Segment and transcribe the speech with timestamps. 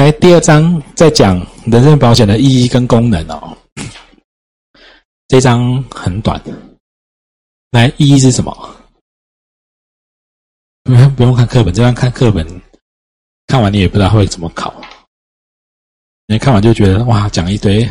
[0.00, 3.54] 来，第二章在讲人身保险的意义跟功能哦。
[5.28, 6.42] 这章很短，
[7.72, 8.76] 来，意义是什么？
[10.84, 12.62] 不用不用看课本，这样看课本，
[13.46, 14.74] 看完你也不知道会怎么考。
[16.28, 17.86] 你看完就觉得哇，讲一堆。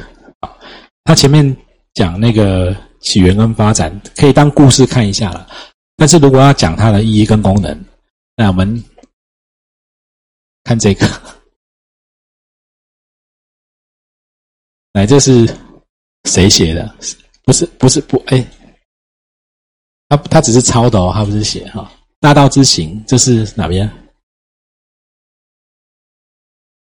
[1.03, 1.55] 他前面
[1.93, 5.47] 讲那个起源跟发展，可以当故事看一下了。
[5.95, 7.85] 但是如果要讲它的意义跟功能，
[8.35, 8.83] 那我们
[10.63, 11.07] 看这个。
[14.93, 15.45] 来，这是
[16.25, 16.95] 谁写的？
[17.43, 18.45] 不是，不是，不，哎，
[20.07, 21.91] 他他只是抄的哦，他不是写哈。
[22.19, 23.89] 大道之行，这是哪边？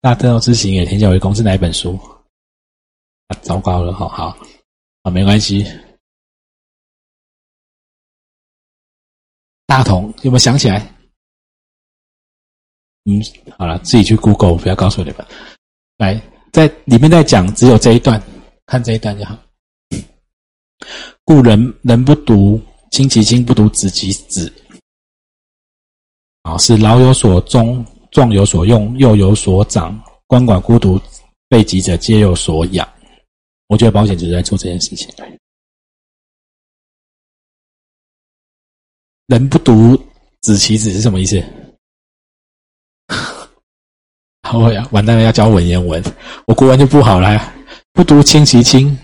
[0.02, 1.98] 大道之行也天下为公是哪一本书？
[3.27, 4.38] 啊，糟糕了，好好，
[5.04, 5.65] 啊，没关系。
[9.65, 10.79] 大同有没有想起来？
[13.05, 13.21] 嗯，
[13.57, 15.26] 好了，自己去 Google，不要告诉你们。
[15.98, 16.21] 来，
[16.53, 18.21] 在里面在讲，只有这一段，
[18.68, 19.35] 看这一段就好。
[21.26, 24.54] 故人人不读亲其亲，不读子其子。
[26.43, 31.01] 啊，是老有所终，壮有所用，幼有所长，鳏寡孤独
[31.49, 32.87] 废疾者皆有所养。
[33.65, 35.12] 我觉得保险就是在做这件事情。
[39.26, 39.98] 人不读
[40.41, 41.43] 子其子是什么意思？
[44.62, 46.01] 好呀，完蛋了，要教文言文，
[46.46, 47.54] 我国文就不好了。
[47.91, 48.96] 不读亲其亲，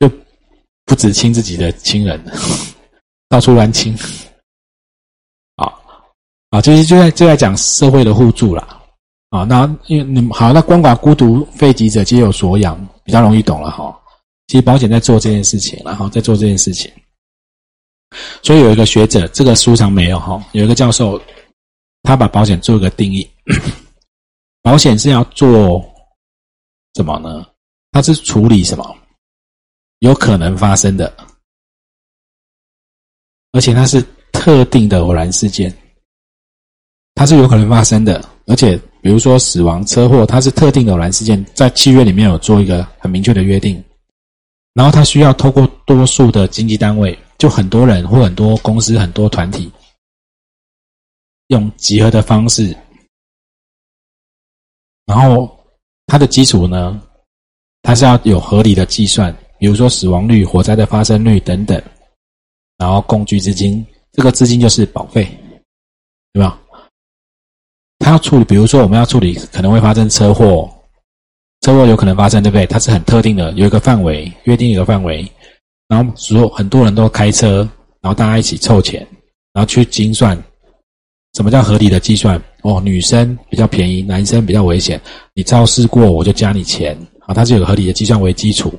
[0.00, 0.10] 就
[0.84, 2.20] 不只亲自己的亲人。
[3.28, 3.96] 到处乱亲，
[5.56, 5.72] 啊
[6.50, 8.82] 啊，其实就在就在讲社会的互助啦，
[9.30, 13.96] 啊，那因为你们好，那鳏寡孤独废疾者皆有所养，比较容易懂了哈。
[14.48, 16.90] 其实保险在做这件事情，然后在做这件事情，
[18.42, 21.20] 所以有一个学者，这个书上没有哈，有一个教授，
[22.08, 23.30] 他把保险做一个定义，
[24.64, 25.84] 保险是要做
[26.94, 27.46] 什么呢？
[27.92, 28.96] 它是处理什么
[29.98, 31.14] 有可能发生的。
[33.52, 34.02] 而且它是
[34.32, 35.70] 特定的偶然事件，
[37.14, 38.24] 它是有可能发生的。
[38.46, 43.84] 而且，比如说死亡、车祸，它是特定的偶然事件，在契约里面有做一个很明确的约定。
[44.72, 49.70] 然后，它需要透过多数的经济单位，就很多人或很多公司、很多团体，
[51.48, 52.74] 用集合的方式。
[55.06, 55.50] 然后，
[56.06, 57.00] 它的基础呢，
[57.82, 61.82] 它是要有合理的计算，比如说死亡率、火灾的发生率等等。
[62.76, 65.28] 然后共聚资金，这个资金就是保费，
[66.32, 66.60] 对吧？
[67.98, 70.72] 他要处理，比如说我们要处理可能会发生车祸，
[71.62, 72.64] 车祸有可能发生，对不对？
[72.66, 75.28] 它是很特定的，有一个范围，约定一个范围，
[75.88, 77.68] 然后所有很多人都开车，
[78.00, 79.00] 然后大家一起凑钱，
[79.52, 80.40] 然后去精算，
[81.38, 82.36] 什么叫合理的计算？
[82.62, 85.00] 哦，女生比较便宜，男生比较危险，
[85.34, 88.76] 你肇事过我就加你钱，啊，它是有合理的计算为基础，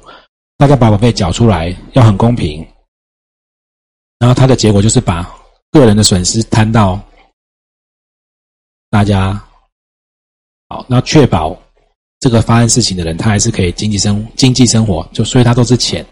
[0.57, 2.67] 大家把保费缴出来，要很公平。
[4.17, 5.23] 然后它的结果就是把
[5.71, 7.01] 个人的损失摊到
[8.89, 9.41] 大家，
[10.67, 11.57] 好，那确保
[12.19, 16.05] 这个发生事情的人他还是可以经济生经济生活，就所以他都是钱，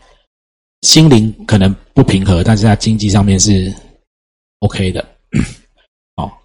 [0.84, 3.70] 心灵可能不平和，但是他经济上面是
[4.60, 5.06] OK 的，
[6.16, 6.42] 好，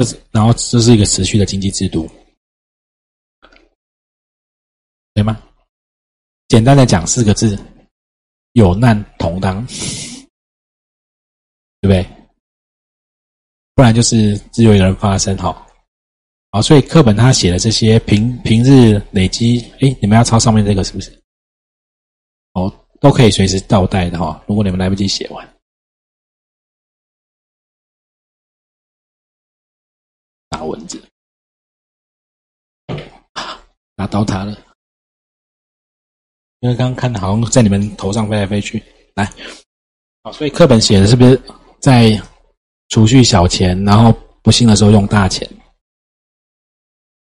[0.00, 2.08] 这是然后这是一个持续的经济制度，
[5.12, 5.38] 对吗？
[6.48, 7.58] 简单的讲四个字。
[8.54, 9.64] 有难同当，
[11.80, 12.04] 对不对？
[13.74, 15.66] 不然就是只有一个人发生，哈，
[16.50, 21.12] 好，所以课本他写的这些平平日累积，哎，你们要抄上面这个是不是？
[22.54, 24.42] 哦，都可以随时倒带的哈。
[24.48, 25.46] 如果你们来不及写完，
[30.70, 31.02] 蚊子，
[33.96, 34.56] 拿刀塔了。
[36.60, 38.82] 因为刚刚看的好像在你们头上飞来飞去，
[39.14, 39.24] 来，
[40.22, 41.40] 好，所以课本写的是不是
[41.80, 42.20] 在
[42.90, 45.48] 储蓄小钱，然后不幸的时候用大钱？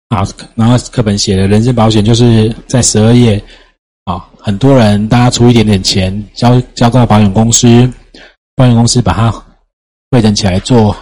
[0.09, 0.27] 啊，
[0.57, 3.41] 然后课本写的人身保险就是在十二页，
[4.03, 7.69] 啊，很多人大家出一点点钱交交到保险公司，
[8.57, 9.31] 保险公司把它
[10.11, 10.97] 汇整起来做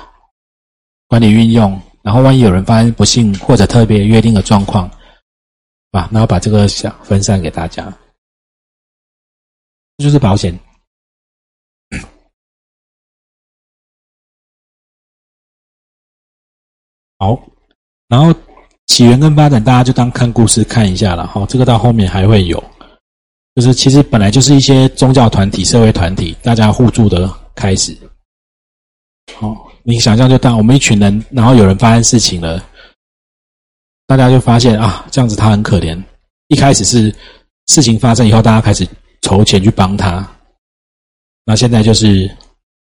[1.06, 4.88] 管理运用，然后万一有人发生不幸或者特别约定的状况，
[5.90, 7.92] 啊，然后把这个想分散给大家。
[9.98, 10.56] 就是保险。
[17.18, 17.36] 好，
[18.06, 18.32] 然后
[18.86, 21.44] 起源跟发展，大家就当看故事看一下了哈。
[21.46, 22.62] 这个到后面还会有，
[23.56, 27.98] 就是其实本来就是一些宗教团体、社会团体，大家互助的开始。
[29.34, 32.62] 好，你想象就当我们一群人，然后有人发生事情了，
[34.06, 35.98] 大家就发现啊，这样子他很可怜。
[36.48, 37.10] 一开始是
[37.68, 38.86] 事情发生以后，大家开始
[39.22, 40.30] 筹钱去帮他，
[41.46, 42.30] 那现在就是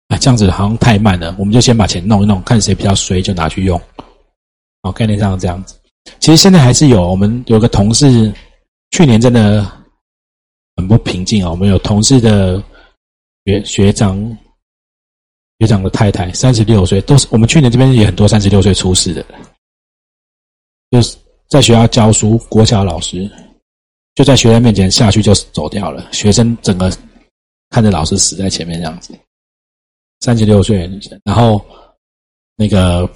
[0.08, 3.80] 啊，这样子好像太慢了，我们就先把钱弄一弄，看谁比较衰就拿去用。
[4.82, 5.80] 哦，概念上这样子。
[6.20, 8.34] 其实现在还是有，我们有个同事，
[8.90, 9.64] 去年真的
[10.78, 11.52] 很不平静啊。
[11.52, 12.60] 我们有同事的
[13.46, 14.36] 学学长。
[15.60, 19.26] 学长的太太三十六岁，都是我们去年这边也很多三十六岁出事的，
[20.92, 21.18] 就是
[21.48, 23.28] 在学校教书，国小老师
[24.14, 26.96] 就在学生面前下去就走掉了，学生整个
[27.72, 29.18] 看着老师死在前面这样子，
[30.20, 30.88] 三十六岁，
[31.24, 31.60] 然后
[32.56, 33.10] 那个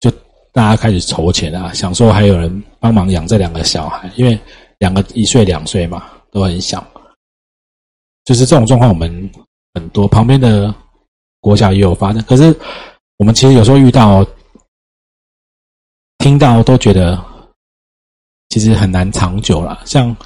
[0.00, 0.10] 就
[0.50, 4.38] 大家开始筹钱啊，想说还有人帮忙养这两个小孩，因为
[4.78, 6.82] 两个一岁两岁嘛，都很小，
[8.24, 9.30] 就是这种状况我们
[9.74, 10.74] 很多旁边的。
[11.42, 12.56] 国小也有发生，可是
[13.18, 14.24] 我们其实有时候遇到、
[16.18, 17.22] 听到都觉得
[18.48, 19.82] 其实很难长久了。
[19.84, 20.16] 像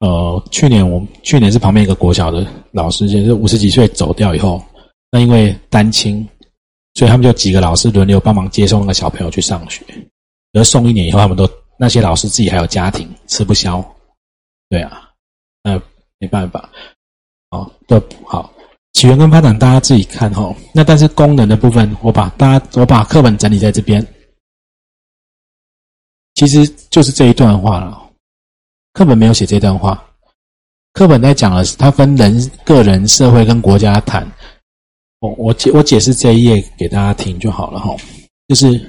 [0.00, 4.62] 呃，去年我去年是旁边一个国小的老师，就是五十几岁走掉以后，
[5.10, 6.28] 那因为单亲，
[6.92, 9.82] 所以他们就几个老师轮流帮忙接送那个小朋友去上学。
[10.52, 11.48] 而送一年以后，他们都
[11.78, 13.82] 那些老师自己还有家庭，吃不消。
[14.68, 15.10] 对啊，
[15.62, 15.80] 那
[16.18, 16.68] 没办法，
[17.50, 18.52] 哦，都好。
[18.96, 20.56] 起源跟发展，大家自己看哈。
[20.72, 24.02] 那但是功能的部分，我把大家我把课本整理在这边，
[26.32, 28.10] 其实就是这一段话了。
[28.94, 30.02] 课本没有写这段话，
[30.94, 34.26] 课本在讲的是它分人、个人、社会跟国家谈。
[35.18, 37.94] 我我解我解释这一页给大家听就好了哈。
[38.48, 38.82] 就是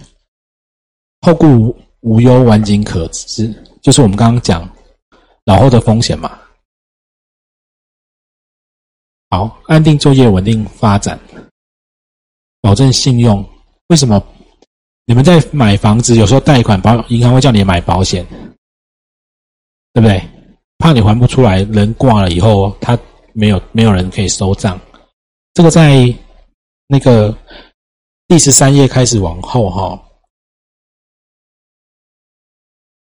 [1.20, 4.70] 后顾无忧，晚景可知，就是我们刚刚讲
[5.44, 6.40] 老后的风险嘛。
[9.30, 11.20] 好，安定作业，稳定发展，
[12.62, 13.44] 保证信用。
[13.88, 14.22] 为什么
[15.06, 18.26] 你们在买房子，有时候贷款保银行会叫你买保险，
[19.94, 20.22] 对不对？
[20.78, 22.98] 怕你还不出来，人挂了以后，他
[23.34, 24.80] 没有没有人可以收账。
[25.54, 26.06] 这个在
[26.88, 27.36] 那个
[28.28, 30.02] 第十三页开始往后哈，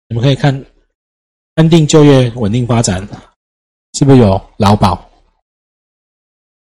[0.08, 0.66] 你们可以看
[1.56, 3.06] 安定就业、稳定发展，
[3.94, 5.04] 是不是有劳保？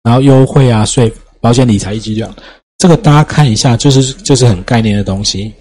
[0.04, 2.36] 然后优惠啊，税、保险、理财一级这样，
[2.78, 5.54] 这个大家看一下，就是就是很概念的东西。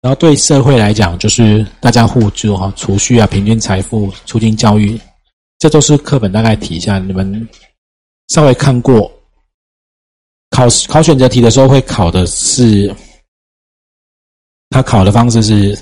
[0.00, 5.00] 然后对社会来讲，就是大家互助哈，储蓄啊，平均财富，促进教育，
[5.58, 6.98] 这都是课本大概提一下。
[6.98, 7.48] 你们
[8.28, 9.10] 稍微看过，
[10.50, 12.94] 考考选择题的时候会考的是，
[14.70, 15.78] 他考的方式是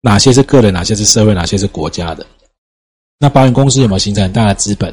[0.00, 2.26] 哪些是个人，哪些是社会，哪些是国家的。
[3.18, 4.92] 那保险公司有没有形成很大的资本？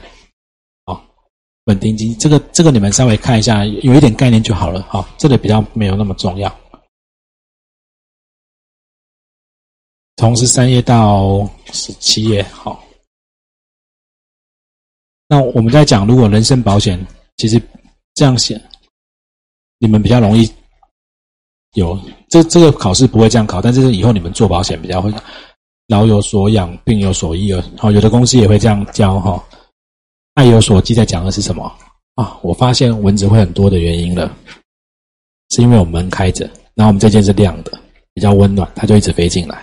[1.70, 4.82] 稳定金，这个这个你们稍微看一下，有一点概念就好了。
[4.90, 6.54] 哈，这个比较没有那么重要。
[10.18, 12.84] 从十三页到十七页，好。
[15.28, 17.06] 那我们在讲，如果人身保险，
[17.38, 17.62] 其实
[18.16, 18.60] 这样写，
[19.78, 20.52] 你们比较容易
[21.74, 21.98] 有
[22.30, 25.14] 这这个考试不会这样考，但是以后你们做保险比较会
[25.86, 27.64] 老有所养，病有所依了。
[27.78, 29.46] 好，有的公司也会这样教哈。
[30.40, 31.62] 爱有所记在讲的是什么
[32.16, 32.40] 啊？
[32.42, 34.34] 我发现蚊子会很多的原因了，
[35.50, 36.46] 是因为我们门开着，
[36.76, 37.78] 然后我们这间是亮的，
[38.14, 39.62] 比较温暖，它就一直飞进来。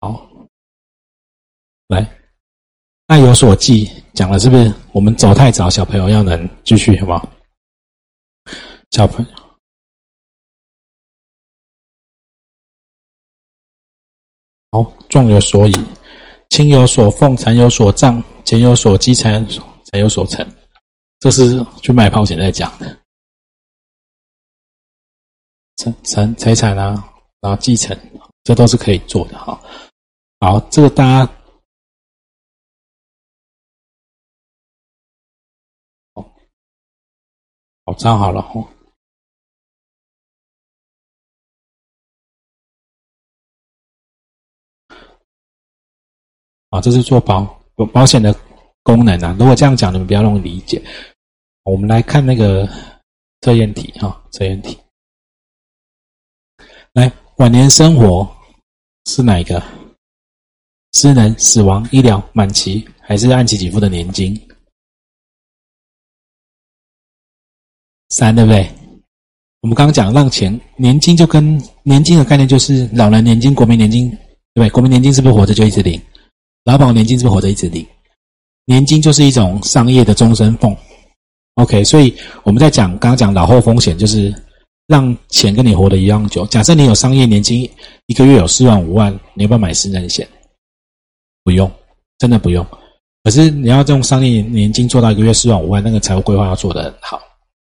[0.00, 0.26] 好，
[1.88, 2.10] 来，
[3.08, 4.72] 爱有所记讲了是不是？
[4.92, 7.30] 我们走太早，小朋友要能继续好不好？
[8.92, 9.47] 小朋友。
[14.84, 15.72] 好，状有所以，
[16.50, 19.44] 亲有所奉，财有所葬，钱有所积，财
[19.84, 20.46] 财有所成。
[21.18, 22.96] 这是去卖保险在讲的，
[25.76, 27.98] 财财财产啊，然后继承，
[28.44, 29.60] 这都是可以做的哈。
[30.38, 31.32] 好，这个大家
[36.14, 36.22] 好，
[37.84, 38.64] 好抄好了哈。
[46.70, 47.44] 啊，这是做保
[47.74, 48.34] 保保险的
[48.82, 49.34] 功能啊。
[49.38, 50.82] 如果这样讲，你们比较容易理解。
[51.64, 52.68] 我们来看那个
[53.40, 54.78] 测验题哈，测验题。
[56.92, 58.28] 来，晚年生活
[59.06, 59.62] 是哪一个？
[60.94, 64.34] 失能、死亡、医疗、满期，还是按期给付的年金？
[68.08, 68.68] 三，对不对？
[69.60, 74.16] 我们刚刚讲让钱年金，就跟年金的概念就是老人年金、国民年金，对
[74.54, 74.70] 不对？
[74.70, 76.00] 国民年金是不是活着就一直领？
[76.68, 77.86] 劳保年金是不是活着一直领？
[78.66, 80.76] 年金就是一种商业的终身俸。
[81.54, 84.30] OK，所以我们在讲刚刚讲老后风险，就是
[84.86, 86.44] 让钱跟你活得一样久。
[86.48, 87.62] 假设你有商业年金，
[88.04, 90.28] 一个月有四万五万，你要不要买私人险？
[91.42, 91.72] 不用，
[92.18, 92.66] 真的不用。
[93.24, 97.18] 可是你要用商业年金做到一个月四万五万，那个财务规划要做得很好，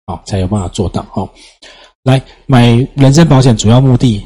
[0.09, 1.00] 好才有办法做到。
[1.14, 1.26] 哦，
[2.02, 4.23] 来买人身保险主要目的。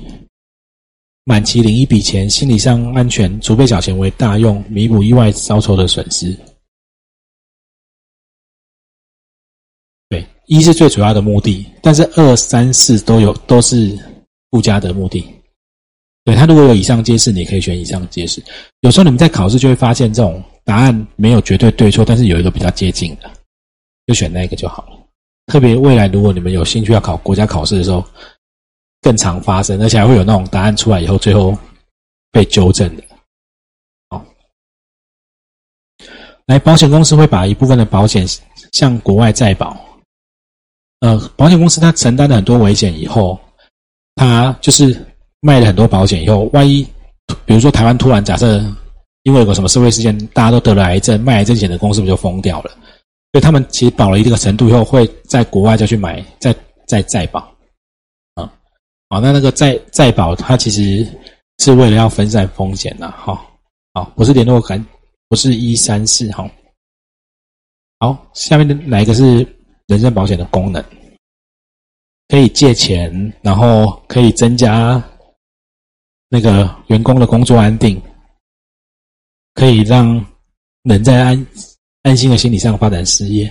[1.26, 6.36] 满期领一笔钱，心理上安全，储备小钱为大用，弥补意外遭受的损失。
[10.10, 13.98] 对，一是最主要的目的，但是二三四都有都是
[14.50, 15.24] 附加的目的。
[16.24, 18.42] 对他如果有以上皆是，你可以选以上皆是。
[18.80, 23.30] 有时候你们在考试就会发现这种答案没有绝对对错，但是有一个比较接近的，
[24.06, 24.98] 就选那个就好了。
[25.46, 28.04] 特别未来如果你们有兴趣要考国家考试的时候。
[29.04, 31.54] 更常发生，而且还会有那种答案出来以后，最后
[32.32, 33.04] 被纠正的。
[34.08, 34.24] 好，
[36.46, 38.26] 来，保险公司会把一部分的保险
[38.72, 39.76] 向国外再保。
[41.00, 43.38] 呃，保险公司它承担了很多危险以后，
[44.14, 44.98] 它就是
[45.42, 46.82] 卖了很多保险以后，万一
[47.44, 48.58] 比如说台湾突然假设
[49.24, 52.70] 因为有个什么社会事件，大家都得了癌症，卖癌症险的公司不就疯掉了？
[53.32, 56.56] 所以他们其实保了一定的程度以后，会在国外再去买，再
[56.86, 57.53] 再再保。
[59.14, 61.06] 好，那那个再再保，它其实
[61.58, 63.12] 是为了要分散风险呐。
[63.16, 63.40] 哈，
[63.92, 64.84] 好，不是联络感，
[65.28, 66.28] 不是一三四。
[66.32, 66.50] 哈，
[68.00, 69.46] 好，下面的哪一个是
[69.86, 70.84] 人身保险的功能？
[72.26, 75.00] 可以借钱，然后可以增加
[76.28, 78.02] 那个员工的工作安定，
[79.54, 80.08] 可以让
[80.82, 81.46] 人在安
[82.02, 83.48] 安心的心理上发展事业。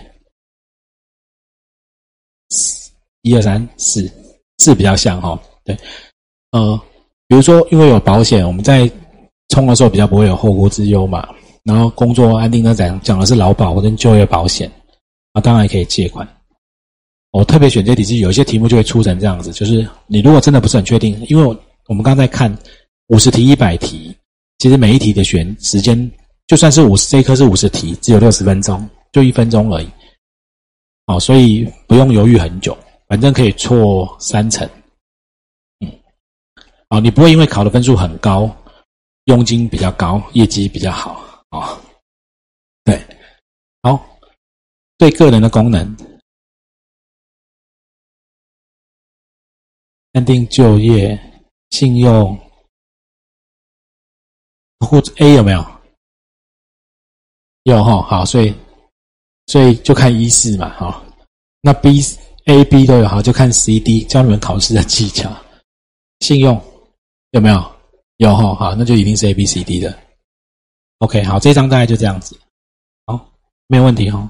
[3.22, 4.12] 一二三四，
[4.58, 5.42] 四比较像哈。
[5.66, 5.78] 对，
[6.52, 6.80] 呃，
[7.28, 8.90] 比如说，因为有保险，我们在
[9.50, 11.28] 冲的时候比较不会有后顾之忧嘛。
[11.64, 14.70] 然后工作安定呢，讲讲的是劳保或者就业保险，
[15.32, 16.28] 啊，当然也可以借款。
[17.32, 22.54] 我特别选这题是有一些题目就会出成这样子，就是你如果真的不是很确定，因为我们刚才看
[23.08, 24.14] 五十题、一百题，
[24.60, 26.12] 其实每一题的选时间，
[26.48, 29.88] 就算是五十这一科是五十题，只有六十分钟，就一分钟而已。
[31.08, 32.78] 哦，所以不用犹豫很久，
[33.08, 34.70] 反正可以错三成。
[36.94, 38.48] 啊，你不会因为考的分数很高，
[39.24, 41.20] 佣金比较高，业绩比较好
[41.50, 41.82] 啊？
[42.84, 43.04] 对，
[43.82, 44.00] 好，
[45.00, 45.98] 对个人的功能，
[50.12, 51.20] 安定就业、
[51.72, 52.40] 信用，
[54.82, 55.66] 或者 A 有没有？
[57.64, 58.54] 有哈，好，所以
[59.48, 61.04] 所以就看一四嘛，哈，
[61.62, 62.00] 那 B、
[62.46, 65.36] A、B 都有，好，就看 C、D，教你们考试的技巧，
[66.20, 66.64] 信用。
[67.34, 67.76] 有没有？
[68.18, 69.98] 有哈，好，那就一定是 A、B、C、D 的。
[71.00, 72.40] OK，好，这张大概就这样子。
[73.08, 73.28] 好，
[73.66, 74.30] 没有问题哈。